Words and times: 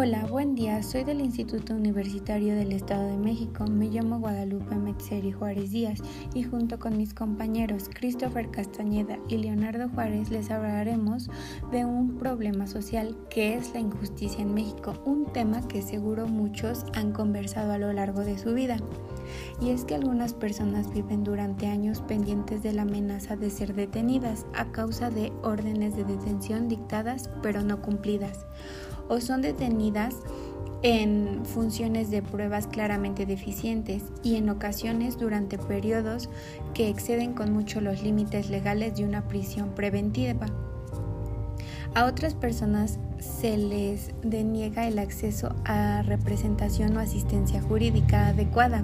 Hola, 0.00 0.26
buen 0.26 0.54
día. 0.54 0.80
Soy 0.84 1.02
del 1.02 1.20
Instituto 1.20 1.74
Universitario 1.74 2.54
del 2.54 2.70
Estado 2.70 3.08
de 3.08 3.16
México. 3.16 3.64
Me 3.64 3.88
llamo 3.88 4.20
Guadalupe 4.20 4.76
Metzeri 4.76 5.32
Juárez 5.32 5.72
Díaz 5.72 5.98
y 6.34 6.44
junto 6.44 6.78
con 6.78 6.96
mis 6.96 7.14
compañeros 7.14 7.90
Christopher 7.92 8.48
Castañeda 8.48 9.18
y 9.26 9.38
Leonardo 9.38 9.88
Juárez 9.88 10.30
les 10.30 10.52
hablaremos 10.52 11.28
de 11.72 11.84
un 11.84 12.16
problema 12.16 12.68
social 12.68 13.16
que 13.28 13.56
es 13.56 13.74
la 13.74 13.80
injusticia 13.80 14.40
en 14.40 14.54
México, 14.54 14.94
un 15.04 15.32
tema 15.32 15.66
que 15.66 15.82
seguro 15.82 16.28
muchos 16.28 16.84
han 16.94 17.10
conversado 17.10 17.72
a 17.72 17.78
lo 17.78 17.92
largo 17.92 18.20
de 18.20 18.38
su 18.38 18.54
vida. 18.54 18.76
Y 19.60 19.70
es 19.70 19.84
que 19.84 19.96
algunas 19.96 20.32
personas 20.32 20.92
viven 20.94 21.24
durante 21.24 21.66
años 21.66 22.02
pendientes 22.02 22.62
de 22.62 22.72
la 22.72 22.82
amenaza 22.82 23.34
de 23.34 23.50
ser 23.50 23.74
detenidas 23.74 24.46
a 24.54 24.70
causa 24.70 25.10
de 25.10 25.32
órdenes 25.42 25.96
de 25.96 26.04
detención 26.04 26.68
dictadas 26.68 27.30
pero 27.42 27.62
no 27.62 27.82
cumplidas 27.82 28.46
o 29.08 29.20
son 29.20 29.42
detenidas 29.42 30.14
en 30.82 31.44
funciones 31.44 32.10
de 32.10 32.22
pruebas 32.22 32.66
claramente 32.66 33.26
deficientes 33.26 34.04
y 34.22 34.36
en 34.36 34.48
ocasiones 34.48 35.18
durante 35.18 35.58
periodos 35.58 36.28
que 36.74 36.88
exceden 36.88 37.34
con 37.34 37.52
mucho 37.52 37.80
los 37.80 38.02
límites 38.02 38.48
legales 38.48 38.96
de 38.96 39.04
una 39.04 39.26
prisión 39.26 39.70
preventiva. 39.74 40.46
A 41.98 42.04
otras 42.04 42.32
personas 42.34 43.00
se 43.18 43.58
les 43.58 44.12
deniega 44.22 44.86
el 44.86 45.00
acceso 45.00 45.56
a 45.64 46.02
representación 46.02 46.96
o 46.96 47.00
asistencia 47.00 47.60
jurídica 47.60 48.28
adecuada, 48.28 48.82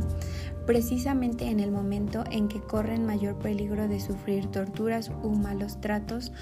precisamente 0.67 1.47
en 1.47 1.61
el 1.61 1.71
momento 1.71 2.25
en 2.33 2.49
que 2.49 2.61
corren 2.61 3.07
mayor 3.07 3.39
peligro 3.39 3.87
de 3.87 4.01
sufrir 4.01 4.47
torturas 4.47 5.13
u 5.23 5.31
malos 5.31 5.81
tratos 5.81 6.33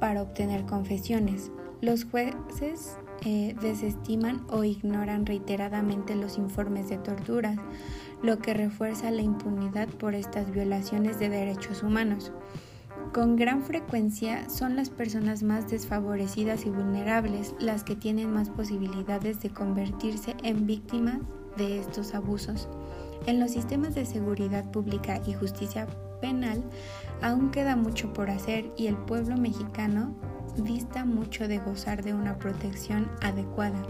para 0.00 0.20
obtener 0.20 0.66
confesiones. 0.66 1.50
Los 1.80 2.04
jueces 2.04 2.98
eh, 3.24 3.56
desestiman 3.62 4.44
o 4.50 4.64
ignoran 4.64 5.24
reiteradamente 5.24 6.14
los 6.14 6.36
informes 6.36 6.90
de 6.90 6.98
tortura, 6.98 7.56
lo 8.22 8.36
que 8.36 8.52
refuerza 8.52 9.10
la 9.10 9.22
impunidad 9.22 9.88
por 9.88 10.14
estas 10.14 10.50
violaciones 10.50 11.18
de 11.18 11.30
derechos 11.30 11.82
humanos. 11.82 12.32
Con 13.12 13.36
gran 13.36 13.62
frecuencia 13.62 14.48
son 14.50 14.76
las 14.76 14.90
personas 14.90 15.42
más 15.42 15.70
desfavorecidas 15.70 16.66
y 16.66 16.70
vulnerables 16.70 17.54
las 17.58 17.82
que 17.82 17.96
tienen 17.96 18.32
más 18.32 18.50
posibilidades 18.50 19.40
de 19.40 19.48
convertirse 19.48 20.36
en 20.42 20.66
víctimas 20.66 21.18
de 21.56 21.80
estos 21.80 22.14
abusos. 22.14 22.68
En 23.26 23.40
los 23.40 23.52
sistemas 23.52 23.94
de 23.94 24.04
seguridad 24.04 24.70
pública 24.70 25.22
y 25.26 25.32
justicia 25.32 25.86
penal 26.20 26.62
aún 27.22 27.50
queda 27.50 27.76
mucho 27.76 28.12
por 28.12 28.28
hacer 28.28 28.70
y 28.76 28.88
el 28.88 28.96
pueblo 28.96 29.38
mexicano 29.38 30.14
dista 30.56 31.06
mucho 31.06 31.48
de 31.48 31.58
gozar 31.58 32.04
de 32.04 32.12
una 32.12 32.38
protección 32.38 33.10
adecuada. 33.22 33.82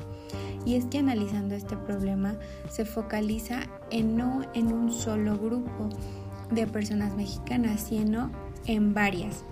Y 0.65 0.77
es 0.77 0.85
que 0.87 0.99
analizando 0.99 1.57
este 1.57 1.77
problema 1.77 2.37
se 2.71 2.85
focaliza 2.85 3.63
en 3.91 4.17
no 4.17 4.43
en 4.55 4.73
un 4.73 4.93
solo 4.93 5.37
grupo 5.37 5.89
de 6.51 6.67
personas 6.67 7.15
mexicanas, 7.15 7.81
sino 7.81 8.31
en 8.67 8.95
varias, 8.95 9.45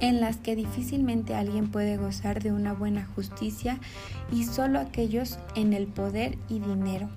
en 0.00 0.20
las 0.20 0.36
que 0.36 0.56
difícilmente 0.56 1.34
alguien 1.34 1.70
puede 1.70 1.96
gozar 1.96 2.42
de 2.42 2.52
una 2.52 2.72
buena 2.72 3.06
justicia 3.14 3.78
y 4.32 4.44
solo 4.44 4.80
aquellos 4.80 5.38
en 5.54 5.72
el 5.72 5.86
poder 5.86 6.38
y 6.48 6.58
dinero. 6.60 7.08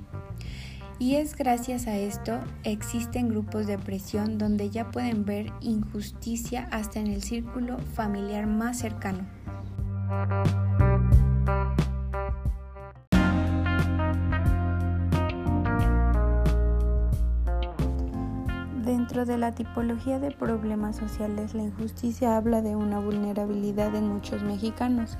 Y 0.97 1.15
es 1.15 1.35
gracias 1.35 1.87
a 1.87 1.97
esto 1.97 2.39
existen 2.63 3.27
grupos 3.27 3.67
de 3.67 3.77
presión 3.77 4.37
donde 4.37 4.69
ya 4.69 4.91
pueden 4.91 5.25
ver 5.25 5.51
injusticia 5.59 6.69
hasta 6.71 6.99
en 6.99 7.07
el 7.07 7.21
círculo 7.21 7.77
familiar 7.95 8.47
más 8.47 8.79
cercano. 8.79 9.25
Dentro 18.85 19.25
de 19.25 19.39
la 19.39 19.55
tipología 19.55 20.19
de 20.19 20.29
problemas 20.29 20.97
sociales, 20.97 21.55
la 21.55 21.63
injusticia 21.63 22.37
habla 22.37 22.61
de 22.61 22.75
una 22.75 22.99
vulnerabilidad 22.99 23.95
en 23.95 24.07
muchos 24.07 24.43
mexicanos. 24.43 25.17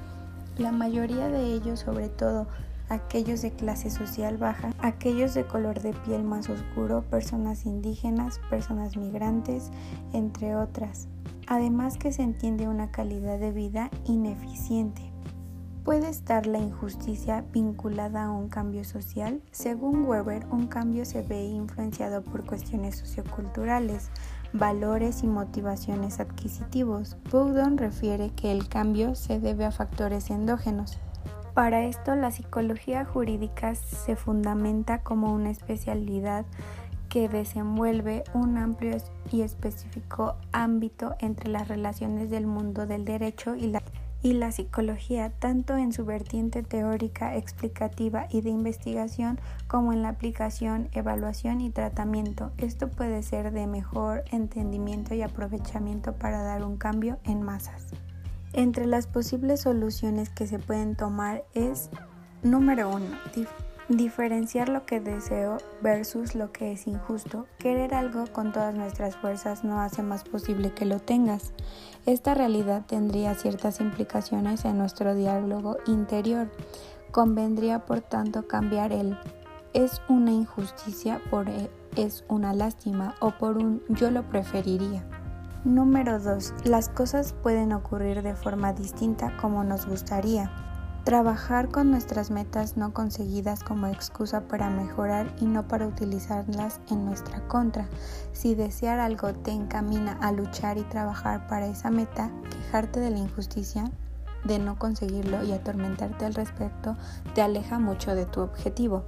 La 0.60 0.72
mayoría 0.72 1.30
de 1.30 1.52
ellos, 1.54 1.80
sobre 1.80 2.10
todo 2.10 2.46
aquellos 2.90 3.42
de 3.42 3.54
clase 3.54 3.90
social 3.90 4.38
baja, 4.38 4.70
aquellos 4.78 5.34
de 5.34 5.48
color 5.48 5.82
de 5.82 5.94
piel 5.94 6.24
más 6.24 6.48
oscuro, 6.48 7.06
personas 7.10 7.66
indígenas, 7.66 8.40
personas 8.52 8.98
migrantes, 8.98 9.72
entre 10.14 10.56
otras. 10.56 11.08
Además 11.48 11.98
que 11.98 12.12
se 12.12 12.22
entiende 12.22 12.68
una 12.68 12.92
calidad 12.92 13.40
de 13.40 13.52
vida 13.52 13.90
ineficiente. 14.06 15.15
¿Puede 15.86 16.10
estar 16.10 16.48
la 16.48 16.58
injusticia 16.58 17.46
vinculada 17.54 18.26
a 18.26 18.32
un 18.32 18.50
cambio 18.50 18.84
social? 18.84 19.42
Según 19.52 20.04
Weber, 20.04 20.48
un 20.48 20.66
cambio 20.66 21.06
se 21.06 21.22
ve 21.22 21.46
influenciado 21.46 22.24
por 22.24 22.44
cuestiones 22.44 22.98
socioculturales, 22.98 24.10
valores 24.52 25.24
y 25.24 25.28
motivaciones 25.28 26.20
adquisitivos. 26.20 27.16
Bowdon 27.32 27.78
refiere 27.78 28.32
que 28.32 28.52
el 28.52 28.68
cambio 28.68 29.14
se 29.14 29.40
debe 29.40 29.64
a 29.64 29.72
factores 29.72 30.32
endógenos, 30.32 30.98
para 31.56 31.86
esto, 31.86 32.16
la 32.16 32.32
psicología 32.32 33.06
jurídica 33.06 33.76
se 33.76 34.18
fundamenta 34.18 35.04
como 35.04 35.34
una 35.34 35.52
especialidad 35.52 36.46
que 37.08 37.30
desenvuelve 37.30 38.26
un 38.34 38.58
amplio 38.58 38.98
y 39.32 39.42
específico 39.42 40.36
ámbito 40.52 41.16
entre 41.20 41.50
las 41.50 41.70
relaciones 41.70 42.30
del 42.30 42.46
mundo 42.46 42.86
del 42.88 43.06
derecho 43.06 43.56
y 43.56 43.68
la, 43.68 43.82
y 44.26 44.34
la 44.34 44.52
psicología, 44.52 45.30
tanto 45.30 45.78
en 45.78 45.94
su 45.94 46.04
vertiente 46.04 46.64
teórica, 46.64 47.36
explicativa 47.36 48.26
y 48.32 48.42
de 48.42 48.50
investigación, 48.50 49.40
como 49.68 49.94
en 49.94 50.02
la 50.02 50.10
aplicación, 50.10 50.90
evaluación 50.94 51.62
y 51.62 51.70
tratamiento. 51.70 52.52
Esto 52.58 52.90
puede 52.90 53.22
ser 53.22 53.52
de 53.52 53.68
mejor 53.68 54.24
entendimiento 54.32 55.14
y 55.14 55.22
aprovechamiento 55.22 56.14
para 56.14 56.42
dar 56.42 56.64
un 56.64 56.78
cambio 56.78 57.20
en 57.24 57.44
masas. 57.44 57.86
Entre 58.54 58.88
las 58.88 59.06
posibles 59.06 59.62
soluciones 59.62 60.32
que 60.32 60.48
se 60.48 60.58
pueden 60.58 60.96
tomar 60.96 61.44
es, 61.54 61.92
número 62.42 62.90
uno, 62.90 63.06
diferenciar 63.90 64.70
lo 64.70 64.86
que 64.86 65.00
deseo 65.00 65.58
versus 65.82 66.36
lo 66.36 66.52
que 66.52 66.72
es 66.72 66.88
injusto. 66.88 67.46
Querer 67.60 67.94
algo 67.94 68.26
con 68.32 68.52
todas 68.52 68.74
nuestras 68.76 69.16
fuerzas 69.16 69.64
no 69.64 69.80
hace 69.80 70.02
más 70.02 70.24
posible 70.24 70.74
que 70.74 70.86
lo 70.86 71.00
tengas. 71.00 71.54
Esta 72.06 72.34
realidad 72.34 72.86
tendría 72.86 73.36
ciertas 73.36 73.80
implicaciones 73.80 74.66
en 74.66 74.78
nuestro 74.78 75.16
diálogo 75.16 75.78
interior. 75.88 76.50
Convendría, 77.12 77.86
por 77.86 78.02
tanto, 78.02 78.48
cambiar 78.48 78.92
el 78.92 79.18
es 79.74 80.02
una 80.08 80.32
injusticia 80.32 81.22
por 81.30 81.48
es 81.98 82.24
una 82.30 82.54
lástima 82.54 83.16
o 83.20 83.32
por 83.32 83.58
un 83.58 83.82
yo 83.90 84.10
lo 84.10 84.24
preferiría. 84.24 85.04
Número 85.66 86.20
2. 86.20 86.54
Las 86.66 86.90
cosas 86.90 87.34
pueden 87.34 87.74
ocurrir 87.74 88.22
de 88.22 88.36
forma 88.36 88.72
distinta 88.74 89.36
como 89.38 89.64
nos 89.64 89.86
gustaría. 89.86 90.52
Trabajar 91.06 91.70
con 91.70 91.92
nuestras 91.92 92.32
metas 92.32 92.78
no 92.78 92.92
conseguidas 92.92 93.64
como 93.64 93.86
excusa 93.86 94.48
para 94.48 94.72
mejorar 94.72 95.32
y 95.40 95.46
no 95.46 95.68
para 95.68 95.86
utilizarlas 95.86 96.80
en 96.90 97.06
nuestra 97.06 97.48
contra. 97.48 97.88
Si 98.34 98.56
desear 98.56 99.00
algo 99.00 99.32
te 99.32 99.52
encamina 99.52 100.14
a 100.14 100.32
luchar 100.32 100.80
y 100.80 100.82
trabajar 100.82 101.46
para 101.48 101.68
esa 101.68 101.92
meta, 101.92 102.32
quejarte 102.50 103.02
de 103.02 103.12
la 103.12 103.20
injusticia 103.20 103.92
de 104.46 104.58
no 104.58 104.80
conseguirlo 104.80 105.44
y 105.44 105.52
atormentarte 105.52 106.26
al 106.26 106.34
respecto 106.34 106.98
te 107.36 107.44
aleja 107.44 107.78
mucho 107.78 108.16
de 108.16 108.26
tu 108.26 108.42
objetivo. 108.42 109.04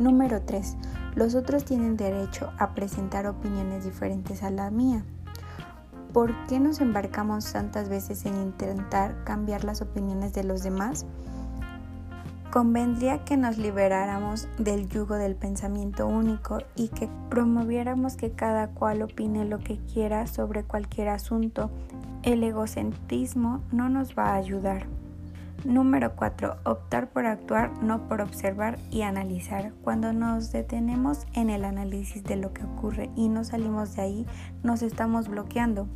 Número 0.00 0.42
3. 0.42 0.76
Los 1.14 1.36
otros 1.36 1.64
tienen 1.64 1.96
derecho 1.96 2.50
a 2.58 2.74
presentar 2.74 3.28
opiniones 3.28 3.84
diferentes 3.84 4.42
a 4.42 4.50
la 4.50 4.70
mía. 4.70 5.04
¿Por 6.12 6.32
qué 6.46 6.58
nos 6.58 6.80
embarcamos 6.80 7.52
tantas 7.52 7.88
veces 7.88 8.24
en 8.24 8.40
intentar 8.40 9.24
cambiar 9.24 9.64
las 9.64 9.82
opiniones 9.82 10.32
de 10.32 10.44
los 10.44 10.62
demás? 10.62 11.06
Convendría 12.50 13.24
que 13.24 13.36
nos 13.36 13.58
liberáramos 13.58 14.48
del 14.58 14.88
yugo 14.88 15.16
del 15.16 15.36
pensamiento 15.36 16.06
único 16.06 16.60
y 16.74 16.88
que 16.88 17.10
promoviéramos 17.28 18.16
que 18.16 18.30
cada 18.30 18.68
cual 18.68 19.02
opine 19.02 19.44
lo 19.44 19.58
que 19.58 19.76
quiera 19.92 20.26
sobre 20.26 20.64
cualquier 20.64 21.10
asunto. 21.10 21.70
El 22.22 22.42
egocentrismo 22.42 23.62
no 23.70 23.90
nos 23.90 24.16
va 24.16 24.30
a 24.30 24.36
ayudar. 24.36 24.86
Número 25.64 26.14
4. 26.14 26.58
Optar 26.64 27.10
por 27.10 27.26
actuar, 27.26 27.82
no 27.82 28.06
por 28.06 28.20
observar 28.20 28.78
y 28.90 29.02
analizar. 29.02 29.72
Cuando 29.82 30.12
nos 30.12 30.52
detenemos 30.52 31.26
en 31.32 31.50
el 31.50 31.64
análisis 31.64 32.22
de 32.22 32.36
lo 32.36 32.52
que 32.52 32.64
ocurre 32.64 33.10
y 33.16 33.28
no 33.28 33.42
salimos 33.42 33.96
de 33.96 34.02
ahí, 34.02 34.26
nos 34.62 34.82
estamos 34.82 35.28
bloqueando. 35.28 35.88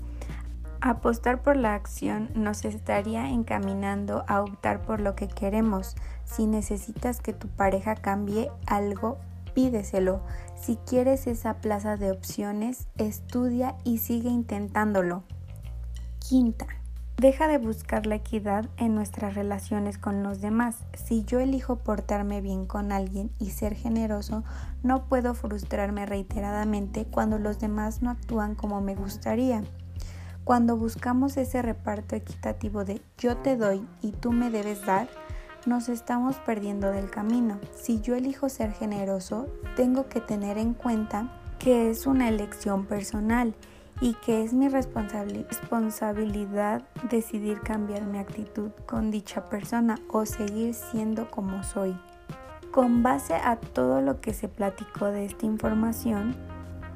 Apostar 0.81 1.43
por 1.43 1.57
la 1.57 1.75
acción 1.75 2.29
nos 2.35 2.65
estaría 2.65 3.29
encaminando 3.31 4.25
a 4.27 4.43
optar 4.43 4.83
por 4.83 5.01
lo 5.01 5.15
que 5.15 5.29
queremos. 5.29 5.95
Si 6.25 6.47
necesitas 6.47 7.21
que 7.21 7.33
tu 7.33 7.47
pareja 7.47 7.95
cambie 7.95 8.51
algo, 8.67 9.19
pídeselo. 9.55 10.23
Si 10.57 10.75
quieres 10.77 11.29
esa 11.29 11.59
plaza 11.59 11.97
de 11.97 12.11
opciones, 12.11 12.89
estudia 12.99 13.77
y 13.85 13.99
sigue 13.99 14.29
intentándolo. 14.29 15.23
Quinta. 16.19 16.67
Deja 17.17 17.47
de 17.47 17.59
buscar 17.59 18.07
la 18.07 18.17
equidad 18.17 18.69
en 18.79 18.95
nuestras 18.95 19.35
relaciones 19.35 19.97
con 19.97 20.23
los 20.23 20.41
demás. 20.41 20.79
Si 20.95 21.25
yo 21.25 21.39
elijo 21.39 21.77
portarme 21.77 22.41
bien 22.41 22.67
con 22.67 22.91
alguien 22.91 23.31
y 23.39 23.51
ser 23.51 23.75
generoso, 23.75 24.43
no 24.83 25.05
puedo 25.05 25.35
frustrarme 25.35 26.05
reiteradamente 26.05 27.05
cuando 27.05 27.39
los 27.39 27.61
demás 27.61 28.03
no 28.03 28.11
actúan 28.11 28.55
como 28.57 28.81
me 28.81 28.97
gustaría. 28.97 29.63
Cuando 30.43 30.77
buscamos 30.77 31.37
ese 31.37 31.63
reparto 31.63 32.17
equitativo 32.17 32.85
de 32.85 33.01
yo 33.19 33.37
te 33.37 33.57
doy 33.57 33.87
y 34.01 34.11
tú 34.11 34.33
me 34.33 34.51
debes 34.51 34.85
dar, 34.85 35.09
nos 35.67 35.89
estamos 35.89 36.37
perdiendo 36.39 36.91
del 36.91 37.09
camino. 37.09 37.61
Si 37.73 38.01
yo 38.01 38.17
elijo 38.17 38.49
ser 38.49 38.73
generoso, 38.73 39.47
tengo 39.77 40.09
que 40.09 40.21
tener 40.21 40.59
en 40.59 40.75
cuenta 40.75 41.31
que 41.61 41.91
es 41.91 42.09
una 42.09 42.29
elección 42.29 42.87
personal 42.87 43.55
y 44.03 44.15
que 44.15 44.43
es 44.43 44.53
mi 44.53 44.69
responsabilidad 44.69 46.83
decidir 47.09 47.61
cambiar 47.61 48.03
mi 48.03 48.19
actitud 48.19 48.73
con 48.85 49.13
dicha 49.13 49.49
persona 49.49 50.01
o 50.09 50.27
seguir 50.27 50.75
siendo 50.75 51.31
como 51.31 51.63
soy. 51.63 51.97
Con 52.73 53.05
base 53.05 53.35
a 53.35 53.55
todo 53.57 54.01
lo 54.01 54.21
que 54.21 54.35
se 54.35 54.49
platicó 54.49 55.07
de 55.07 55.27
esta 55.27 55.47
información, 55.47 56.35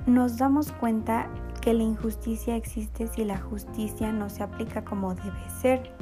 nos 0.07 0.37
damos 0.37 0.73
cuenta 0.73 1.31
que 1.61 1.75
la 1.75 1.85
injusticia 1.85 2.57
existe 2.57 3.07
si 3.07 3.25
la 3.25 3.39
justicia 3.39 4.11
no 4.11 4.29
se 4.29 4.43
aplica 4.43 4.85
como 4.85 5.15
debe 5.15 5.49
ser. 5.61 5.93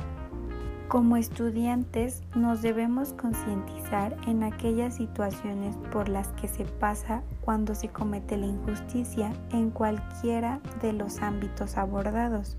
Como 0.88 1.16
estudiantes 1.16 2.22
nos 2.34 2.62
debemos 2.62 3.14
concientizar 3.14 4.16
en 4.28 4.42
aquellas 4.42 4.94
situaciones 4.96 5.76
por 5.90 6.08
las 6.08 6.28
que 6.34 6.46
se 6.46 6.64
pasa 6.64 7.22
cuando 7.40 7.74
se 7.74 7.88
comete 7.88 8.36
la 8.36 8.46
injusticia 8.46 9.32
en 9.50 9.70
cualquiera 9.70 10.60
de 10.82 10.92
los 10.92 11.20
ámbitos 11.20 11.76
abordados. 11.78 12.56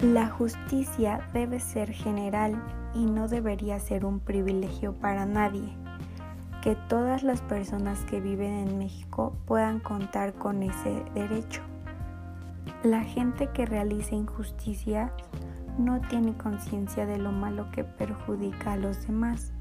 La 0.00 0.28
justicia 0.28 1.26
debe 1.32 1.58
ser 1.58 1.90
general 1.90 2.62
y 2.94 3.04
no 3.06 3.28
debería 3.28 3.78
ser 3.80 4.04
un 4.04 4.20
privilegio 4.20 4.94
para 4.94 5.26
nadie. 5.26 5.74
Que 6.62 6.76
todas 6.88 7.22
las 7.22 7.42
personas 7.42 8.00
que 8.04 8.20
viven 8.20 8.52
en 8.52 8.78
México 8.78 9.36
puedan 9.46 9.80
contar 9.80 10.34
con 10.34 10.62
ese 10.62 11.02
derecho. 11.14 11.62
La 12.82 13.02
gente 13.04 13.48
que 13.48 13.66
realiza 13.66 14.14
injusticia 14.14 15.12
no 15.78 16.00
tiene 16.00 16.36
conciencia 16.36 17.06
de 17.06 17.18
lo 17.18 17.32
malo 17.32 17.70
que 17.70 17.84
perjudica 17.84 18.72
a 18.72 18.76
los 18.76 19.06
demás. 19.06 19.52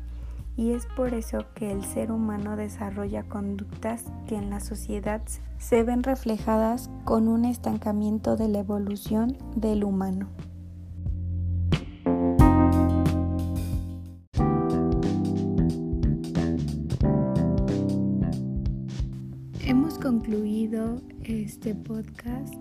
Y 0.58 0.72
es 0.72 0.88
por 0.96 1.14
eso 1.14 1.40
que 1.54 1.72
el 1.72 1.84
ser 1.84 2.12
humano 2.12 2.56
desarrolla 2.56 3.24
conductas 3.24 4.06
que 4.28 4.36
en 4.36 4.50
la 4.50 4.62
sociedad 4.62 5.22
se 5.58 5.84
ven 5.84 6.04
reflejadas 6.04 6.90
con 7.04 7.28
un 7.28 7.44
estancamiento 7.44 8.38
de 8.38 8.48
la 8.48 8.60
evolución 8.60 9.38
del 9.56 9.84
humano. 9.84 10.30
Hemos 19.66 19.98
concluido 20.00 21.02
este 21.24 21.76
podcast 21.76 22.54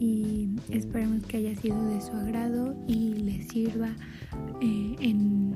y 0.00 0.48
esperemos 0.70 1.24
que 1.26 1.36
haya 1.36 1.54
sido 1.54 1.84
de 1.88 2.00
su 2.00 2.12
agrado 2.12 2.74
y 2.88 3.14
les 3.14 3.48
sirva 3.48 3.90
eh, 4.62 4.96
en 4.98 5.54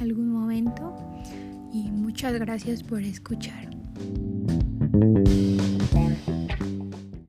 algún 0.00 0.32
momento 0.32 0.98
y 1.72 1.90
muchas 1.92 2.34
gracias 2.34 2.82
por 2.82 3.00
escuchar. 3.00 3.70